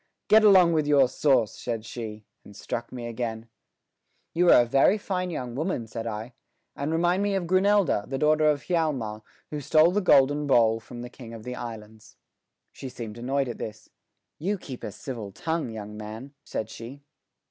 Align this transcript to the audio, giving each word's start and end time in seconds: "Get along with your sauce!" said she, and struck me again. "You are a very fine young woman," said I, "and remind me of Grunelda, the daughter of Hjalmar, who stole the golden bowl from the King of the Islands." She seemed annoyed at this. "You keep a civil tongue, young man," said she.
"Get 0.29 0.43
along 0.43 0.73
with 0.73 0.87
your 0.87 1.07
sauce!" 1.07 1.55
said 1.55 1.85
she, 1.85 2.25
and 2.43 2.55
struck 2.55 2.91
me 2.91 3.05
again. 3.05 3.47
"You 4.33 4.49
are 4.49 4.63
a 4.63 4.65
very 4.65 4.97
fine 4.97 5.29
young 5.29 5.53
woman," 5.53 5.85
said 5.85 6.07
I, 6.07 6.33
"and 6.75 6.91
remind 6.91 7.21
me 7.21 7.35
of 7.35 7.45
Grunelda, 7.45 8.05
the 8.09 8.17
daughter 8.17 8.49
of 8.49 8.63
Hjalmar, 8.63 9.21
who 9.51 9.61
stole 9.61 9.91
the 9.91 10.01
golden 10.01 10.47
bowl 10.47 10.79
from 10.79 11.01
the 11.03 11.09
King 11.11 11.35
of 11.35 11.43
the 11.43 11.53
Islands." 11.53 12.17
She 12.71 12.89
seemed 12.89 13.19
annoyed 13.19 13.47
at 13.47 13.59
this. 13.59 13.89
"You 14.39 14.57
keep 14.57 14.83
a 14.83 14.91
civil 14.91 15.31
tongue, 15.31 15.69
young 15.69 15.95
man," 15.97 16.33
said 16.45 16.71
she. 16.71 17.03